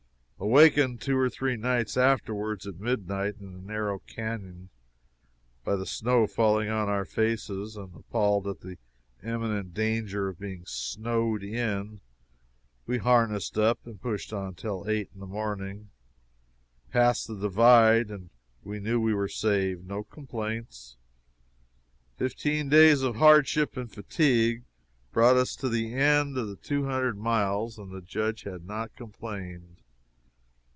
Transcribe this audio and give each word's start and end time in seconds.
Awakened 0.43 0.99
two 1.01 1.19
or 1.19 1.29
three 1.29 1.55
nights 1.55 1.95
afterward 1.95 2.65
at 2.65 2.79
midnight, 2.79 3.35
in 3.39 3.53
a 3.53 3.59
narrow 3.61 3.99
canon, 3.99 4.71
by 5.63 5.75
the 5.75 5.85
snow 5.85 6.25
falling 6.25 6.67
on 6.67 6.89
our 6.89 7.05
faces, 7.05 7.77
and 7.77 7.93
appalled 7.95 8.47
at 8.47 8.61
the 8.61 8.79
imminent 9.23 9.75
danger 9.75 10.29
of 10.29 10.39
being 10.39 10.65
"snowed 10.65 11.43
in," 11.43 12.01
we 12.87 12.97
harnessed 12.97 13.55
up 13.55 13.85
and 13.85 14.01
pushed 14.01 14.33
on 14.33 14.55
till 14.55 14.89
eight 14.89 15.11
in 15.13 15.19
the 15.19 15.27
morning, 15.27 15.91
passed 16.89 17.27
the 17.27 17.35
"Divide" 17.37 18.09
and 18.09 18.31
knew 18.65 18.99
we 18.99 19.13
were 19.13 19.29
saved. 19.29 19.85
No 19.85 20.03
complaints. 20.03 20.97
Fifteen 22.17 22.67
days 22.67 23.03
of 23.03 23.17
hardship 23.17 23.77
and 23.77 23.91
fatigue 23.91 24.63
brought 25.11 25.37
us 25.37 25.55
to 25.57 25.69
the 25.69 25.93
end 25.93 26.35
of 26.35 26.47
the 26.47 26.55
two 26.57 26.85
hundred 26.87 27.19
miles, 27.19 27.77
and 27.77 27.93
the 27.93 28.01
Judge 28.01 28.41
had 28.41 28.65
not 28.65 28.95
complained. 28.95 29.77